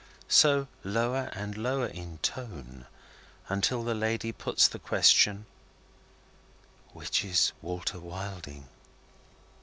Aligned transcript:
So, 0.29 0.67
lower 0.83 1.29
and 1.35 1.55
lower 1.55 1.85
in 1.85 2.17
tone 2.23 2.87
until 3.49 3.83
the 3.83 3.93
lady 3.93 4.31
puts 4.31 4.67
the 4.67 4.79
question: 4.79 5.45
"Which 6.91 7.23
is 7.23 7.51
Walter 7.61 7.99
Wilding?" 7.99 8.67